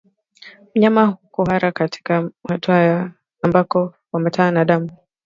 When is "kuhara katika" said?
1.31-2.29